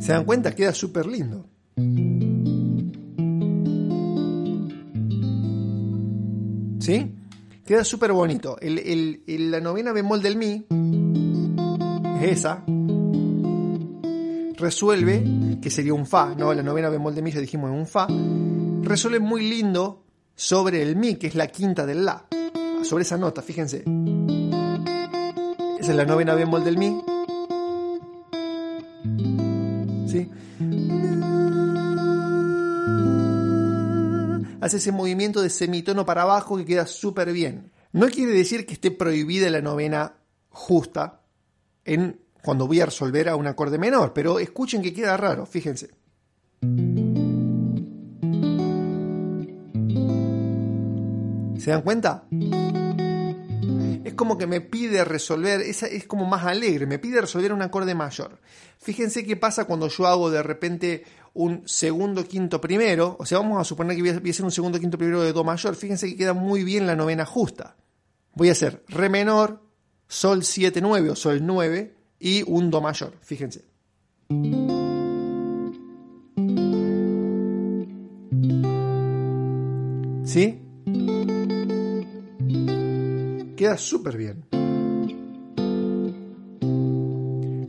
¿Se 0.00 0.12
dan 0.12 0.24
cuenta? 0.24 0.54
Queda 0.54 0.74
súper 0.74 1.06
lindo. 1.06 1.51
¿Sí? 6.82 7.14
Queda 7.64 7.84
súper 7.84 8.12
bonito. 8.12 8.56
la 8.60 9.60
novena 9.60 9.92
bemol 9.92 10.20
del 10.20 10.36
Mi 10.36 10.66
es 12.20 12.38
esa 12.38 12.64
resuelve, 14.56 15.22
que 15.60 15.70
sería 15.70 15.94
un 15.94 16.06
Fa, 16.06 16.34
¿no? 16.34 16.52
La 16.52 16.62
novena 16.62 16.88
bemol 16.88 17.14
de 17.14 17.22
Mi 17.22 17.30
ya 17.30 17.40
dijimos 17.40 17.70
en 17.70 17.76
un 17.76 17.86
Fa, 17.86 18.08
resuelve 18.82 19.20
muy 19.20 19.48
lindo 19.48 20.02
sobre 20.34 20.82
el 20.82 20.96
Mi, 20.96 21.16
que 21.16 21.28
es 21.28 21.34
la 21.34 21.46
quinta 21.46 21.86
del 21.86 22.04
La. 22.04 22.26
Sobre 22.82 23.02
esa 23.02 23.16
nota, 23.16 23.42
fíjense. 23.42 23.84
Esa 25.78 25.90
es 25.90 25.96
la 25.96 26.04
novena 26.04 26.34
bemol 26.34 26.64
del 26.64 26.78
Mi. 26.78 27.00
¿Sí? 30.08 30.28
Hace 34.62 34.76
ese 34.76 34.92
movimiento 34.92 35.42
de 35.42 35.50
semitono 35.50 36.06
para 36.06 36.22
abajo 36.22 36.56
que 36.56 36.64
queda 36.64 36.86
súper 36.86 37.32
bien. 37.32 37.72
No 37.90 38.06
quiere 38.06 38.30
decir 38.30 38.64
que 38.64 38.74
esté 38.74 38.92
prohibida 38.92 39.50
la 39.50 39.60
novena 39.60 40.14
justa 40.50 41.22
en 41.84 42.20
cuando 42.44 42.68
voy 42.68 42.80
a 42.80 42.86
resolver 42.86 43.28
a 43.28 43.34
un 43.34 43.48
acorde 43.48 43.76
menor, 43.76 44.12
pero 44.12 44.38
escuchen 44.38 44.80
que 44.80 44.94
queda 44.94 45.16
raro, 45.16 45.46
fíjense. 45.46 45.90
¿Se 51.58 51.70
dan 51.72 51.82
cuenta? 51.82 52.28
Es 54.12 54.16
como 54.16 54.36
que 54.36 54.46
me 54.46 54.60
pide 54.60 55.06
resolver, 55.06 55.62
es, 55.62 55.82
es 55.82 56.06
como 56.06 56.26
más 56.26 56.44
alegre, 56.44 56.84
me 56.84 56.98
pide 56.98 57.22
resolver 57.22 57.50
un 57.50 57.62
acorde 57.62 57.94
mayor. 57.94 58.38
Fíjense 58.78 59.24
qué 59.24 59.36
pasa 59.36 59.64
cuando 59.64 59.88
yo 59.88 60.06
hago 60.06 60.30
de 60.30 60.42
repente 60.42 61.04
un 61.32 61.62
segundo, 61.66 62.22
quinto, 62.28 62.60
primero. 62.60 63.16
O 63.18 63.24
sea, 63.24 63.38
vamos 63.38 63.58
a 63.58 63.64
suponer 63.64 63.96
que 63.96 64.02
voy 64.02 64.10
a, 64.10 64.30
hacer 64.30 64.44
un 64.44 64.50
segundo, 64.50 64.78
quinto, 64.78 64.98
primero 64.98 65.22
de 65.22 65.32
Do 65.32 65.44
mayor. 65.44 65.74
Fíjense 65.76 66.08
que 66.08 66.16
queda 66.16 66.34
muy 66.34 66.62
bien 66.62 66.86
la 66.86 66.94
novena 66.94 67.24
justa. 67.24 67.74
Voy 68.34 68.50
a 68.50 68.52
hacer 68.52 68.84
Re 68.88 69.08
menor, 69.08 69.62
Sol 70.08 70.44
7, 70.44 70.82
9 70.82 71.08
o 71.08 71.16
Sol 71.16 71.40
9, 71.42 71.96
y 72.20 72.42
un 72.46 72.70
Do 72.70 72.82
mayor, 72.82 73.14
fíjense. 73.22 73.64
¿Sí? 80.26 80.60
Queda 83.62 83.78
súper 83.78 84.16
bien. 84.16 84.44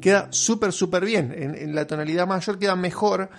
Queda 0.01 0.27
súper, 0.31 0.73
súper 0.73 1.05
bien. 1.05 1.31
En, 1.37 1.75
la 1.75 1.85
tonalidad 1.85 2.25
mayor 2.25 2.57
queda 2.57 2.75
mejor 2.75 3.29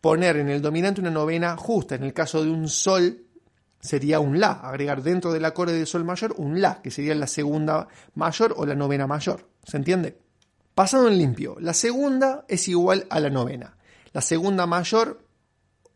poner 0.00 0.38
en 0.38 0.48
el 0.48 0.62
dominante 0.62 1.02
una 1.02 1.10
novena 1.10 1.54
justa. 1.58 1.96
En 1.96 2.04
el 2.04 2.14
caso 2.14 2.42
de 2.42 2.50
un 2.50 2.66
Sol 2.70 3.26
sería 3.78 4.20
un 4.20 4.40
La. 4.40 4.52
Agregar 4.52 5.02
dentro 5.02 5.34
del 5.34 5.44
acorde 5.44 5.78
de 5.78 5.84
Sol 5.84 6.02
mayor 6.02 6.34
un 6.38 6.62
La, 6.62 6.80
que 6.80 6.90
sería 6.90 7.14
la 7.14 7.26
segunda 7.26 7.88
mayor 8.14 8.54
o 8.56 8.64
la 8.64 8.74
novena 8.74 9.06
mayor. 9.06 9.46
¿Se 9.62 9.76
entiende? 9.76 10.18
Pasado 10.74 11.08
en 11.08 11.18
limpio, 11.18 11.56
la 11.60 11.74
segunda 11.74 12.46
es 12.48 12.68
igual 12.68 13.06
a 13.10 13.20
la 13.20 13.28
novena. 13.28 13.76
La 14.14 14.22
segunda 14.22 14.64
mayor 14.64 15.27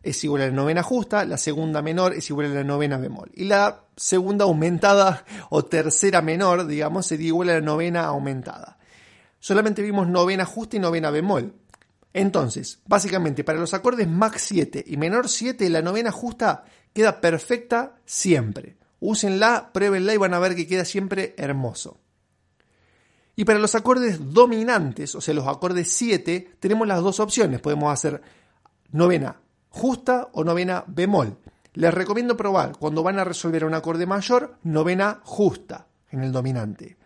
es 0.02 0.24
igual 0.24 0.42
a 0.42 0.46
la 0.46 0.52
novena 0.52 0.82
justa, 0.82 1.24
la 1.24 1.36
segunda 1.36 1.80
menor 1.80 2.14
es 2.14 2.28
igual 2.28 2.46
a 2.46 2.54
la 2.54 2.64
novena 2.64 2.98
bemol. 2.98 3.30
Y 3.34 3.44
la 3.44 3.84
segunda 3.96 4.44
aumentada 4.44 5.24
o 5.50 5.64
tercera 5.64 6.22
menor, 6.22 6.66
digamos, 6.66 7.06
sería 7.06 7.28
igual 7.28 7.50
a 7.50 7.54
la 7.54 7.60
novena 7.60 8.04
aumentada. 8.04 8.78
Solamente 9.38 9.82
vimos 9.82 10.08
novena 10.08 10.44
justa 10.44 10.76
y 10.76 10.80
novena 10.80 11.10
bemol. 11.10 11.54
Entonces, 12.12 12.80
básicamente, 12.86 13.44
para 13.44 13.58
los 13.58 13.74
acordes 13.74 14.08
max 14.08 14.42
7 14.48 14.84
y 14.86 14.96
menor 14.96 15.28
7, 15.28 15.70
la 15.70 15.82
novena 15.82 16.10
justa 16.10 16.64
queda 16.92 17.20
perfecta 17.20 17.96
siempre. 18.04 18.76
Úsenla, 19.00 19.70
pruébenla 19.72 20.14
y 20.14 20.18
van 20.18 20.34
a 20.34 20.38
ver 20.38 20.54
que 20.54 20.66
queda 20.66 20.84
siempre 20.84 21.34
hermoso. 21.38 21.98
Y 23.34 23.44
para 23.44 23.58
los 23.58 23.74
acordes 23.74 24.32
dominantes, 24.32 25.14
o 25.14 25.20
sea, 25.20 25.32
los 25.32 25.46
acordes 25.46 25.90
7, 25.92 26.56
tenemos 26.60 26.86
las 26.86 27.00
dos 27.00 27.18
opciones. 27.18 27.60
Podemos 27.60 27.92
hacer 27.92 28.20
novena 28.92 29.41
justa 29.72 30.28
o 30.32 30.44
novena 30.44 30.85
bemol. 30.87 31.38
Les 31.74 31.92
recomiendo 31.92 32.37
probar 32.37 32.76
cuando 32.78 33.02
van 33.02 33.18
a 33.18 33.24
resolver 33.24 33.64
un 33.64 33.74
acorde 33.74 34.06
mayor, 34.06 34.58
novena 34.62 35.20
justa 35.24 35.87
en 36.11 36.22
el 36.22 36.30
dominante. 36.30 36.98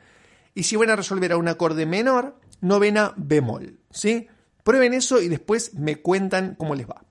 Y 0.54 0.64
si 0.64 0.74
van 0.74 0.90
a 0.90 0.96
resolver 0.96 1.32
a 1.32 1.36
un 1.36 1.48
acorde 1.48 1.86
menor, 1.86 2.36
novena 2.60 3.14
bemol. 3.16 3.78
¿sí? 3.90 4.28
Prueben 4.64 4.94
eso 4.94 5.20
y 5.22 5.28
después 5.28 5.74
me 5.74 6.02
cuentan 6.02 6.56
cómo 6.56 6.74
les 6.74 6.88
va. 6.88 7.04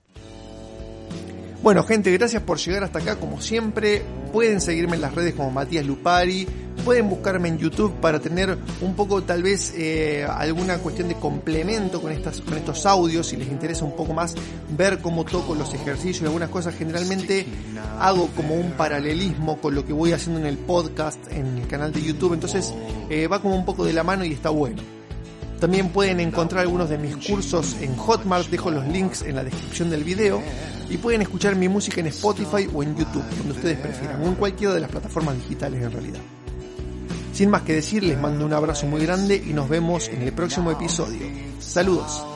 Bueno, 1.66 1.82
gente, 1.82 2.12
gracias 2.12 2.44
por 2.44 2.58
llegar 2.58 2.84
hasta 2.84 3.00
acá. 3.00 3.16
Como 3.16 3.40
siempre, 3.40 4.00
pueden 4.32 4.60
seguirme 4.60 4.94
en 4.94 5.02
las 5.02 5.12
redes 5.16 5.34
como 5.34 5.50
Matías 5.50 5.84
Lupari 5.84 6.46
pueden 6.84 7.08
buscarme 7.10 7.48
en 7.48 7.58
YouTube 7.58 7.92
para 7.94 8.20
tener 8.20 8.56
un 8.80 8.94
poco 8.94 9.24
tal 9.24 9.42
vez 9.42 9.74
eh, 9.76 10.24
alguna 10.30 10.78
cuestión 10.78 11.08
de 11.08 11.16
complemento 11.16 12.00
con, 12.00 12.12
estas, 12.12 12.40
con 12.40 12.54
estos 12.54 12.86
audios, 12.86 13.26
si 13.26 13.36
les 13.36 13.48
interesa 13.48 13.84
un 13.84 13.96
poco 13.96 14.14
más 14.14 14.36
ver 14.78 15.00
cómo 15.00 15.24
toco 15.24 15.56
los 15.56 15.74
ejercicios 15.74 16.22
y 16.22 16.24
algunas 16.26 16.50
cosas. 16.50 16.76
Generalmente 16.76 17.44
hago 17.98 18.28
como 18.36 18.54
un 18.54 18.70
paralelismo 18.74 19.60
con 19.60 19.74
lo 19.74 19.84
que 19.84 19.92
voy 19.92 20.12
haciendo 20.12 20.38
en 20.38 20.46
el 20.46 20.58
podcast, 20.58 21.18
en 21.32 21.58
el 21.58 21.66
canal 21.66 21.92
de 21.92 22.00
YouTube, 22.00 22.34
entonces 22.34 22.72
eh, 23.10 23.26
va 23.26 23.42
como 23.42 23.56
un 23.56 23.64
poco 23.64 23.84
de 23.84 23.92
la 23.92 24.04
mano 24.04 24.24
y 24.24 24.30
está 24.30 24.50
bueno. 24.50 24.95
También 25.60 25.88
pueden 25.88 26.20
encontrar 26.20 26.62
algunos 26.62 26.90
de 26.90 26.98
mis 26.98 27.16
cursos 27.16 27.76
en 27.80 27.96
Hotmart, 27.96 28.48
dejo 28.50 28.70
los 28.70 28.86
links 28.86 29.22
en 29.22 29.36
la 29.36 29.44
descripción 29.44 29.88
del 29.88 30.04
video 30.04 30.42
y 30.90 30.98
pueden 30.98 31.22
escuchar 31.22 31.56
mi 31.56 31.68
música 31.68 32.00
en 32.00 32.08
Spotify 32.08 32.68
o 32.72 32.82
en 32.82 32.96
YouTube, 32.96 33.24
donde 33.38 33.52
ustedes 33.52 33.78
prefieran, 33.78 34.22
o 34.22 34.26
en 34.26 34.34
cualquiera 34.34 34.74
de 34.74 34.80
las 34.80 34.90
plataformas 34.90 35.36
digitales 35.36 35.82
en 35.82 35.90
realidad. 35.90 36.20
Sin 37.32 37.50
más 37.50 37.62
que 37.62 37.74
decir, 37.74 38.02
les 38.02 38.18
mando 38.18 38.44
un 38.44 38.52
abrazo 38.52 38.86
muy 38.86 39.02
grande 39.02 39.36
y 39.36 39.52
nos 39.52 39.68
vemos 39.68 40.08
en 40.08 40.22
el 40.22 40.32
próximo 40.32 40.70
episodio. 40.70 41.26
Saludos. 41.58 42.35